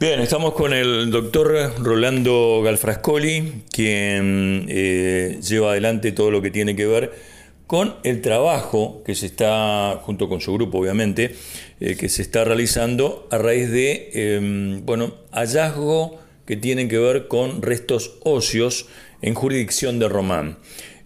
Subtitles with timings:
[0.00, 6.74] Bien, estamos con el doctor Rolando Galfrascoli, quien eh, lleva adelante todo lo que tiene
[6.74, 7.12] que ver
[7.66, 11.34] con el trabajo que se está, junto con su grupo obviamente,
[11.80, 17.28] eh, que se está realizando a raíz de, em, bueno, hallazgo que tienen que ver
[17.28, 18.86] con restos óseos
[19.20, 20.56] en jurisdicción de Román.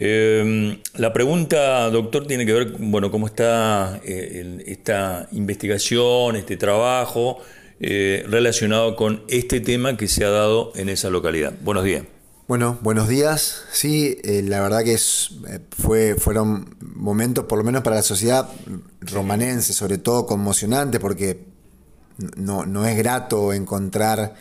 [0.00, 7.40] Em, la pregunta, doctor, tiene que ver, bueno, cómo está eh, esta investigación, este trabajo,
[7.80, 11.54] eh, relacionado con este tema que se ha dado en esa localidad.
[11.62, 12.04] Buenos días.
[12.46, 13.62] Bueno, buenos días.
[13.72, 18.02] Sí, eh, la verdad que es, eh, fue, fueron momentos, por lo menos para la
[18.02, 18.50] sociedad
[19.00, 21.44] romanense, sobre todo conmocionantes, porque
[22.36, 24.34] no, no es grato encontrar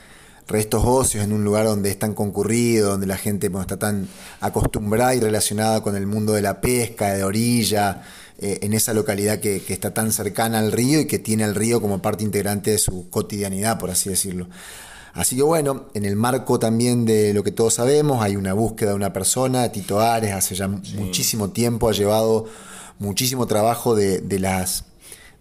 [0.49, 4.07] restos óseos en un lugar donde es tan concurrido, donde la gente está tan
[4.41, 8.01] acostumbrada y relacionada con el mundo de la pesca, de orilla,
[8.39, 11.79] eh, en esa localidad que, está tan cercana al río y que tiene el río
[11.79, 14.47] como parte integrante de su cotidianidad, por así decirlo.
[15.13, 18.91] Así que bueno, en el marco también de lo que todos sabemos, hay una búsqueda
[18.91, 22.45] de una persona, Tito Ares, hace ya muchísimo tiempo ha llevado
[22.97, 24.83] muchísimo trabajo de, de las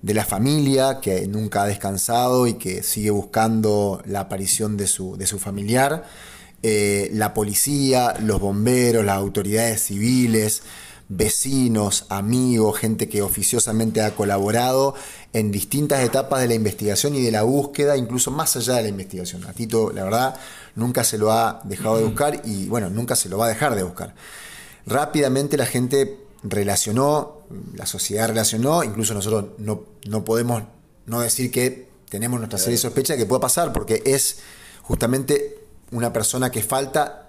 [0.03, 5.17] de la familia que nunca ha descansado y que sigue buscando la aparición de su,
[5.17, 6.05] de su familiar,
[6.63, 10.63] eh, la policía, los bomberos, las autoridades civiles,
[11.09, 14.95] vecinos, amigos, gente que oficiosamente ha colaborado
[15.33, 18.89] en distintas etapas de la investigación y de la búsqueda, incluso más allá de la
[18.89, 19.45] investigación.
[19.47, 20.39] A Tito, la verdad,
[20.75, 23.75] nunca se lo ha dejado de buscar y bueno, nunca se lo va a dejar
[23.75, 24.15] de buscar.
[24.87, 27.38] Rápidamente la gente relacionó,
[27.75, 30.63] la sociedad relacionó, incluso nosotros no, no podemos
[31.07, 34.39] no decir que tenemos nuestra serie de sospecha que pueda pasar, porque es
[34.83, 35.59] justamente
[35.91, 37.29] una persona que falta,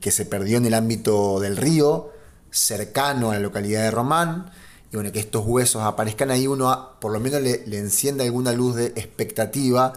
[0.00, 2.10] que se perdió en el ámbito del río,
[2.50, 4.52] cercano a la localidad de Román,
[4.92, 8.52] y bueno, que estos huesos aparezcan ahí, uno por lo menos le, le enciende alguna
[8.52, 9.92] luz de expectativa,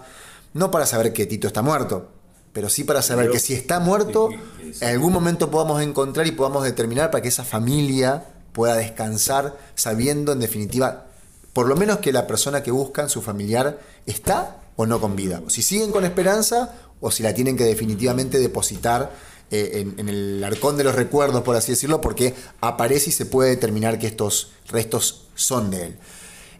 [0.53, 2.09] no para saber que Tito está muerto,
[2.53, 4.29] pero sí para saber que si está muerto,
[4.61, 10.31] en algún momento podamos encontrar y podamos determinar para que esa familia pueda descansar sabiendo
[10.31, 11.07] en definitiva,
[11.51, 15.41] por lo menos que la persona que buscan, su familiar, está o no con vida.
[15.47, 19.11] Si siguen con esperanza o si la tienen que definitivamente depositar
[19.51, 23.51] eh, en, el arcón de los recuerdos, por así decirlo, porque aparece y se puede
[23.51, 25.97] determinar que estos restos son de él.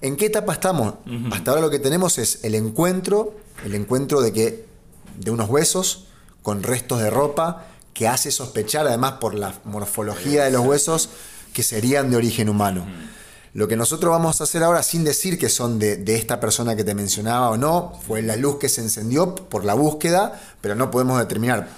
[0.01, 0.95] ¿En qué etapa estamos?
[1.31, 4.65] Hasta ahora lo que tenemos es el encuentro, el encuentro de que
[5.17, 6.07] de unos huesos
[6.41, 11.09] con restos de ropa que hace sospechar, además por la morfología de los huesos,
[11.53, 12.85] que serían de origen humano.
[13.53, 16.83] Lo que nosotros vamos a hacer ahora, sin decir que son de, esta persona que
[16.83, 20.89] te mencionaba o no, fue la luz que se encendió por la búsqueda, pero no
[20.89, 21.69] podemos determinar,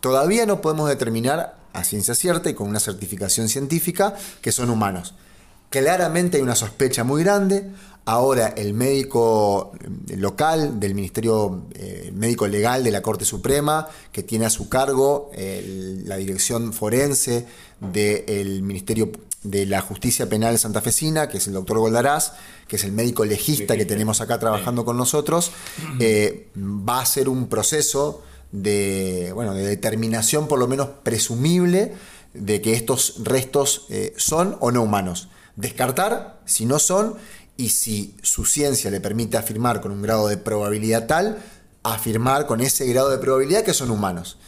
[0.00, 5.14] todavía no podemos determinar a ciencia cierta y con una certificación científica que son humanos.
[5.68, 7.70] Claramente hay una sospecha muy grande,
[8.08, 9.72] Ahora el médico
[10.08, 14.70] eh, local del Ministerio eh, Médico Legal de la Corte Suprema, que tiene a su
[14.70, 17.44] cargo la dirección forense
[17.80, 22.32] del Ministerio de la Justicia Penal Santafesina, que es el doctor Goldaraz,
[22.66, 25.52] que es el médico legista que tenemos acá trabajando con nosotros,
[26.00, 31.92] eh, va a ser un proceso de, bueno, de determinación por lo menos presumible
[32.32, 33.86] de que estos restos
[34.16, 35.28] son o no humanos.
[35.56, 37.16] Descartar si no son
[37.58, 41.38] y si su ciencia le permite afirmar con un grado de probabilidad tal,
[41.82, 44.38] afirmar con ese grado de probabilidad que son humanos.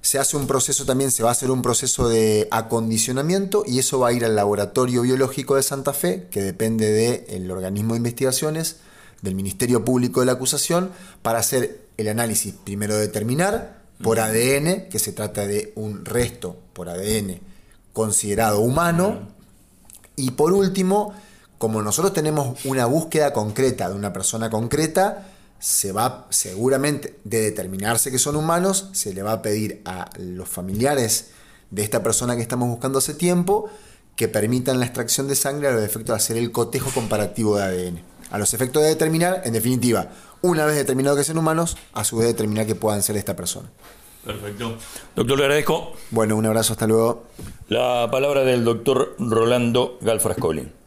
[0.00, 3.98] Se hace un proceso también, se va a hacer un proceso de acondicionamiento y eso
[3.98, 8.76] va a ir al laboratorio biológico de Santa Fe, que depende del organismo de investigaciones,
[9.20, 14.98] del Ministerio Público de la Acusación, para hacer el análisis, primero determinar por ADN, que
[14.98, 17.40] se trata de un resto por ADN
[17.92, 19.28] considerado humano,
[20.16, 21.14] y por último,
[21.58, 25.26] como nosotros tenemos una búsqueda concreta de una persona concreta,
[25.58, 30.48] se va seguramente de determinarse que son humanos, se le va a pedir a los
[30.48, 31.30] familiares
[31.70, 33.68] de esta persona que estamos buscando hace tiempo
[34.14, 37.62] que permitan la extracción de sangre a los efectos de hacer el cotejo comparativo de
[37.62, 38.02] ADN.
[38.30, 40.10] A los efectos de determinar, en definitiva,
[40.42, 43.70] una vez determinado que son humanos, a su vez determinar que puedan ser esta persona.
[44.24, 44.76] Perfecto.
[45.14, 45.92] Doctor, le agradezco.
[46.10, 47.24] Bueno, un abrazo, hasta luego.
[47.68, 50.77] La palabra del doctor Rolando Galfrascoli.